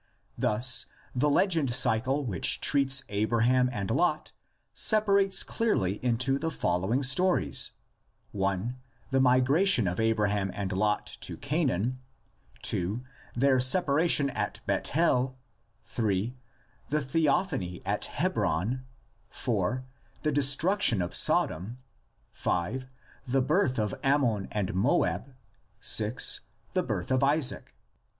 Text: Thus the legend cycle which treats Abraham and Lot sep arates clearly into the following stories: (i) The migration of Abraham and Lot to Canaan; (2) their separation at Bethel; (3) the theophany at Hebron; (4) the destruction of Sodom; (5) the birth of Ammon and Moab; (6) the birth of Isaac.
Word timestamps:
Thus 0.35 0.87
the 1.13 1.29
legend 1.29 1.69
cycle 1.75 2.25
which 2.25 2.59
treats 2.59 3.03
Abraham 3.09 3.69
and 3.71 3.91
Lot 3.91 4.31
sep 4.73 5.05
arates 5.05 5.45
clearly 5.45 6.03
into 6.03 6.39
the 6.39 6.49
following 6.49 7.03
stories: 7.03 7.69
(i) 8.35 8.71
The 9.11 9.19
migration 9.19 9.85
of 9.87 9.99
Abraham 9.99 10.49
and 10.55 10.71
Lot 10.71 11.05
to 11.21 11.37
Canaan; 11.37 11.99
(2) 12.63 13.01
their 13.35 13.59
separation 13.59 14.31
at 14.31 14.59
Bethel; 14.65 15.37
(3) 15.85 16.35
the 16.89 17.01
theophany 17.03 17.85
at 17.85 18.05
Hebron; 18.05 18.83
(4) 19.29 19.85
the 20.23 20.31
destruction 20.31 21.03
of 21.03 21.13
Sodom; 21.15 21.77
(5) 22.31 22.87
the 23.27 23.43
birth 23.43 23.77
of 23.77 23.93
Ammon 24.01 24.47
and 24.51 24.73
Moab; 24.73 25.35
(6) 25.79 26.39
the 26.73 26.81
birth 26.81 27.11
of 27.11 27.21
Isaac. 27.23 27.75